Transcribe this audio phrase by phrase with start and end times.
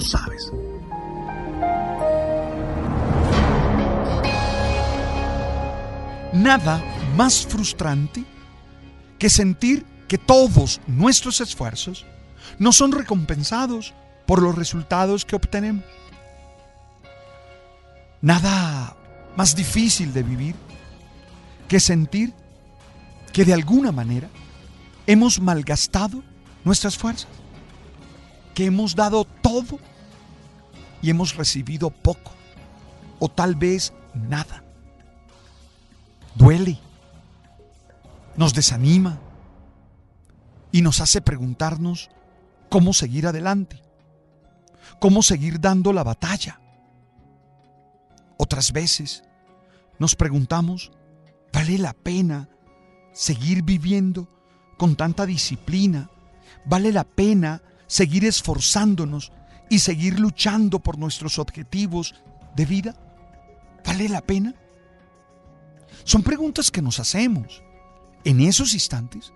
[0.00, 0.52] Sabes.
[6.32, 6.82] Nada
[7.16, 8.24] más frustrante
[9.18, 12.06] que sentir que todos nuestros esfuerzos
[12.58, 13.94] no son recompensados
[14.26, 15.84] por los resultados que obtenemos.
[18.20, 18.96] Nada
[19.36, 20.54] más difícil de vivir
[21.68, 22.34] que sentir
[23.32, 24.28] que de alguna manera
[25.06, 26.22] hemos malgastado
[26.64, 27.28] nuestras fuerzas,
[28.58, 29.78] que hemos dado todo
[31.00, 32.32] y hemos recibido poco,
[33.20, 34.64] o tal vez nada.
[36.34, 36.76] Duele,
[38.36, 39.20] nos desanima
[40.72, 42.10] y nos hace preguntarnos
[42.68, 43.80] cómo seguir adelante,
[44.98, 46.58] cómo seguir dando la batalla.
[48.38, 49.22] Otras veces
[50.00, 50.90] nos preguntamos,
[51.52, 52.48] ¿vale la pena
[53.12, 54.28] seguir viviendo
[54.76, 56.10] con tanta disciplina?
[56.64, 59.32] ¿Vale la pena seguir esforzándonos
[59.68, 62.14] y seguir luchando por nuestros objetivos
[62.54, 62.94] de vida?
[63.84, 64.54] ¿Vale la pena?
[66.04, 67.62] Son preguntas que nos hacemos
[68.24, 69.32] en esos instantes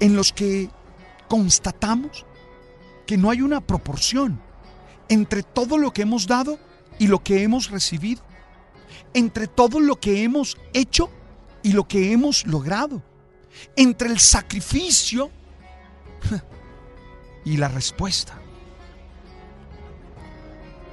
[0.00, 0.68] en los que
[1.28, 2.26] constatamos
[3.06, 4.40] que no hay una proporción
[5.08, 6.58] entre todo lo que hemos dado
[6.98, 8.22] y lo que hemos recibido,
[9.14, 11.10] entre todo lo que hemos hecho
[11.62, 13.02] y lo que hemos logrado,
[13.76, 15.30] entre el sacrificio
[17.44, 18.38] y la respuesta.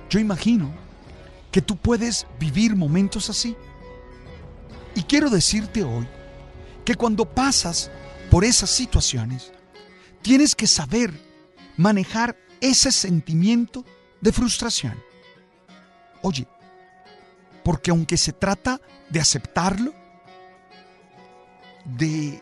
[0.09, 0.73] Yo imagino
[1.51, 3.55] que tú puedes vivir momentos así.
[4.95, 6.07] Y quiero decirte hoy
[6.83, 7.91] que cuando pasas
[8.29, 9.51] por esas situaciones,
[10.21, 11.13] tienes que saber
[11.77, 13.85] manejar ese sentimiento
[14.21, 15.01] de frustración.
[16.21, 16.47] Oye,
[17.63, 19.93] porque aunque se trata de aceptarlo,
[21.85, 22.41] de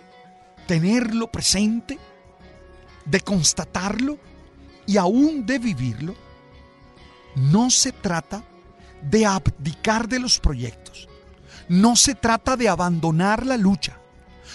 [0.68, 2.00] tenerlo presente,
[3.09, 4.18] de constatarlo
[4.85, 6.16] y aún de vivirlo,
[7.35, 8.44] no se trata
[9.01, 11.07] de abdicar de los proyectos.
[11.69, 13.97] No se trata de abandonar la lucha.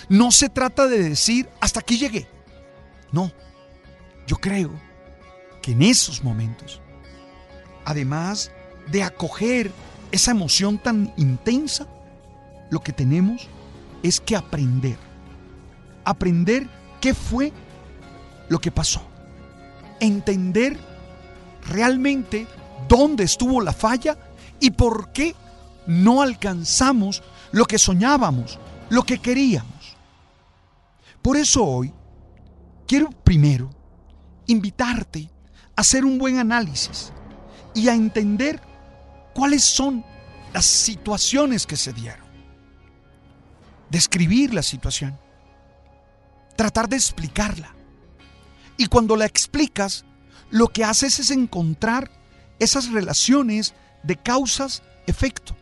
[0.08, 2.26] No se trata de decir, hasta aquí llegué.
[3.12, 3.30] No,
[4.26, 4.70] yo creo
[5.60, 6.80] que en esos momentos,
[7.84, 8.50] además
[8.90, 9.70] de acoger
[10.10, 11.86] esa emoción tan intensa,
[12.70, 13.48] lo que tenemos
[14.02, 14.96] es que aprender.
[16.04, 16.68] Aprender
[17.00, 17.52] qué fue
[18.52, 19.00] lo que pasó.
[19.98, 20.78] Entender
[21.68, 22.46] realmente
[22.86, 24.18] dónde estuvo la falla
[24.60, 25.34] y por qué
[25.86, 28.58] no alcanzamos lo que soñábamos,
[28.90, 29.96] lo que queríamos.
[31.22, 31.94] Por eso hoy
[32.86, 33.70] quiero primero
[34.46, 35.30] invitarte
[35.74, 37.10] a hacer un buen análisis
[37.74, 38.60] y a entender
[39.34, 40.04] cuáles son
[40.52, 42.26] las situaciones que se dieron.
[43.88, 45.18] Describir la situación.
[46.54, 47.76] Tratar de explicarla.
[48.82, 50.04] Y cuando la explicas,
[50.50, 52.10] lo que haces es encontrar
[52.58, 55.54] esas relaciones de causas-efecto.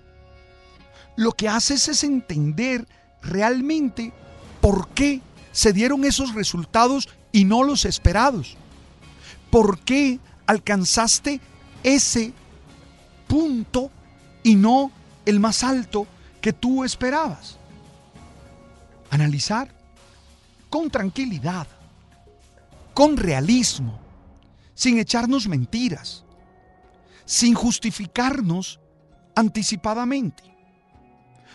[1.16, 2.88] Lo que haces es entender
[3.20, 4.14] realmente
[4.62, 5.20] por qué
[5.52, 8.56] se dieron esos resultados y no los esperados.
[9.50, 11.42] ¿Por qué alcanzaste
[11.82, 12.32] ese
[13.28, 13.90] punto
[14.42, 14.92] y no
[15.26, 16.06] el más alto
[16.40, 17.58] que tú esperabas?
[19.10, 19.68] Analizar
[20.70, 21.66] con tranquilidad,
[23.00, 23.98] con realismo,
[24.74, 26.22] sin echarnos mentiras,
[27.24, 28.78] sin justificarnos
[29.34, 30.42] anticipadamente.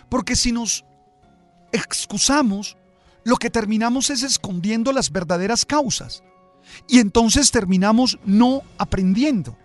[0.10, 0.84] Porque si nos
[1.72, 2.78] excusamos,
[3.24, 6.24] lo que terminamos es escondiendo las verdaderas causas.
[6.88, 9.56] Y entonces terminamos no aprendiendo.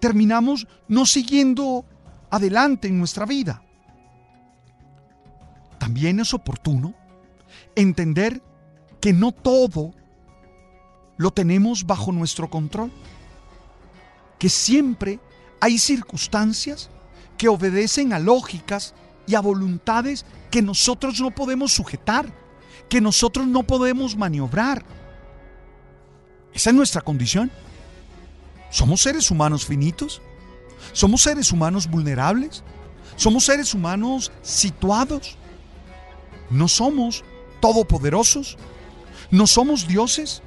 [0.00, 1.86] Terminamos no siguiendo
[2.28, 3.62] adelante en nuestra vida.
[5.78, 6.92] También es oportuno
[7.74, 8.42] entender
[9.00, 9.94] que no todo
[11.16, 12.90] lo tenemos bajo nuestro control.
[14.38, 15.20] Que siempre
[15.60, 16.90] hay circunstancias
[17.38, 18.94] que obedecen a lógicas
[19.26, 22.32] y a voluntades que nosotros no podemos sujetar,
[22.88, 24.84] que nosotros no podemos maniobrar.
[26.52, 27.50] Esa es nuestra condición.
[28.70, 30.20] Somos seres humanos finitos,
[30.92, 32.62] somos seres humanos vulnerables,
[33.16, 35.36] somos seres humanos situados.
[36.50, 37.24] No somos
[37.60, 38.58] todopoderosos,
[39.30, 40.42] no somos dioses.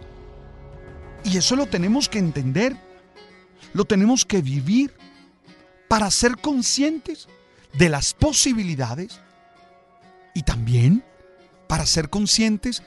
[1.25, 2.77] Y eso lo tenemos que entender,
[3.73, 4.93] lo tenemos que vivir
[5.87, 7.27] para ser conscientes
[7.73, 9.19] de las posibilidades
[10.35, 11.03] y también
[11.67, 12.83] para ser conscientes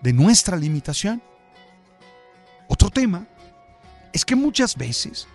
[0.00, 1.22] de nuestra limitación.
[2.66, 3.28] Otro tema
[4.12, 5.28] es que muchas veces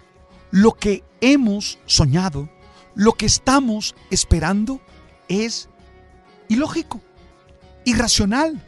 [0.50, 2.50] lo que hemos soñado,
[2.96, 4.82] lo que estamos esperando
[5.30, 5.70] es
[6.50, 7.02] ilógico,
[7.86, 8.60] irracional,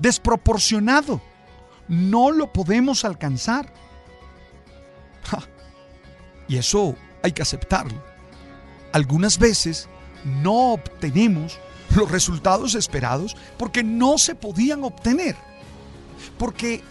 [0.00, 1.22] desproporcionado.
[1.88, 3.72] No lo podemos alcanzar.
[6.48, 8.02] Y eso hay que aceptarlo.
[8.92, 9.88] Algunas veces
[10.24, 11.58] no obtenemos
[11.94, 15.36] los resultados esperados porque no se podían obtener.
[16.38, 16.82] Porque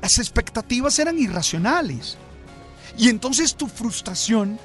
[0.00, 2.16] las expectativas eran irracionales.
[2.96, 4.58] Y entonces tu frustración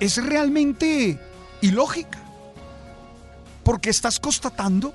[0.00, 1.20] es realmente
[1.60, 2.18] ilógica.
[3.62, 4.94] Porque estás constatando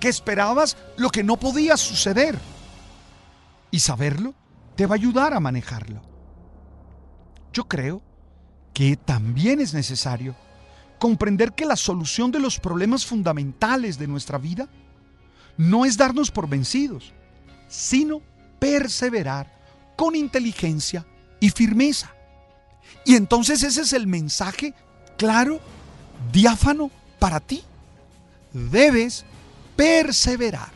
[0.00, 2.38] que esperabas lo que no podía suceder.
[3.74, 4.36] Y saberlo
[4.76, 6.00] te va a ayudar a manejarlo.
[7.52, 8.02] Yo creo
[8.72, 10.36] que también es necesario
[11.00, 14.68] comprender que la solución de los problemas fundamentales de nuestra vida
[15.56, 17.12] no es darnos por vencidos,
[17.66, 18.22] sino
[18.60, 19.52] perseverar
[19.96, 21.04] con inteligencia
[21.40, 22.14] y firmeza.
[23.04, 24.72] Y entonces ese es el mensaje
[25.18, 25.58] claro,
[26.30, 27.64] diáfano para ti.
[28.52, 29.24] Debes
[29.74, 30.70] perseverar.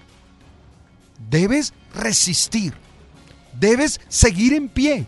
[1.31, 2.88] Debes resistir.
[3.58, 5.06] Debes seguir en pie.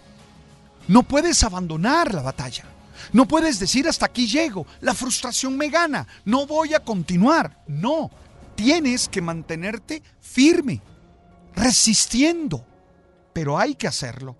[0.88, 2.64] No puedes abandonar la batalla.
[3.12, 7.64] No puedes decir hasta aquí llego, la frustración me gana, no voy a continuar.
[7.67, 8.11] No,
[8.55, 10.81] tienes que mantenerte firme,
[11.55, 12.64] resistiendo.
[13.32, 14.37] Pero hay que hacerlo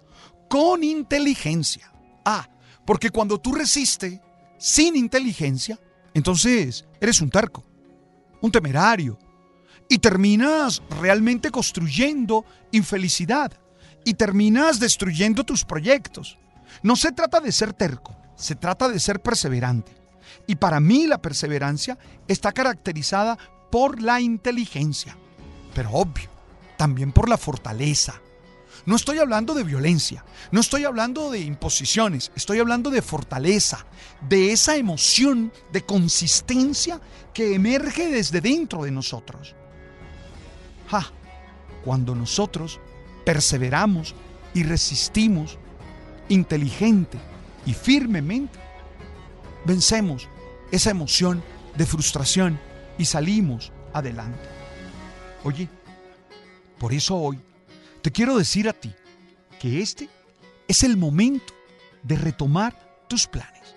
[0.48, 1.90] con inteligencia.
[2.24, 2.48] Ah,
[2.84, 4.20] porque cuando tú resistes
[4.58, 5.78] sin inteligencia,
[6.12, 7.64] entonces eres un terco,
[8.40, 9.18] un temerario,
[9.88, 13.59] y terminas realmente construyendo infelicidad
[14.05, 16.38] y terminas destruyendo tus proyectos.
[16.82, 19.93] No se trata de ser terco, se trata de ser perseverante.
[20.47, 23.38] Y para mí la perseverancia está caracterizada
[23.70, 25.17] por la inteligencia,
[25.75, 26.29] pero obvio,
[26.76, 28.20] también por la fortaleza.
[28.87, 33.85] No estoy hablando de violencia, no estoy hablando de imposiciones, estoy hablando de fortaleza,
[34.29, 37.00] de esa emoción de consistencia
[37.35, 39.55] que emerge desde dentro de nosotros.
[40.88, 41.12] Ja,
[41.85, 42.81] cuando nosotros
[43.25, 44.14] perseveramos
[44.55, 45.58] y resistimos
[46.28, 47.19] inteligente
[47.67, 48.58] y firmemente,
[49.64, 50.28] vencemos
[50.71, 51.42] esa emoción
[51.76, 52.59] de frustración
[52.99, 54.49] y salimos adelante.
[55.44, 55.68] Oye,
[56.78, 57.38] por eso hoy
[58.02, 58.94] te quiero decir a ti
[59.59, 60.09] que este
[60.68, 61.52] es el momento
[62.02, 62.75] de retomar
[63.09, 63.75] tus planes,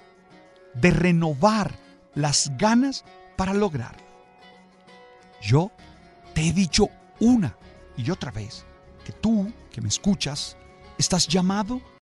[0.73, 1.75] de renovar
[2.15, 3.03] las ganas
[3.35, 4.03] para lograrlo.
[5.41, 5.71] Yo
[6.33, 6.89] te he dicho
[7.19, 7.57] una
[7.97, 8.65] y otra vez
[9.03, 10.57] que tú, que me escuchas,
[10.97, 11.81] estás llamado